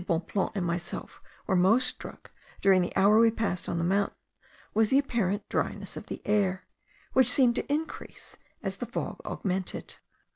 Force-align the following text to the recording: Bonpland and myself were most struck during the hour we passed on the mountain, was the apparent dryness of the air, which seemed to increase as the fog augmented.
Bonpland 0.03 0.53
and 0.55 0.65
myself 0.65 1.21
were 1.45 1.55
most 1.55 1.87
struck 1.87 2.31
during 2.59 2.81
the 2.81 2.95
hour 2.95 3.19
we 3.19 3.29
passed 3.29 3.69
on 3.69 3.77
the 3.77 3.83
mountain, 3.83 4.17
was 4.73 4.89
the 4.89 4.97
apparent 4.97 5.47
dryness 5.47 5.95
of 5.95 6.07
the 6.07 6.23
air, 6.25 6.65
which 7.13 7.29
seemed 7.29 7.53
to 7.53 7.71
increase 7.71 8.35
as 8.63 8.77
the 8.77 8.87
fog 8.87 9.19
augmented. 9.25 9.97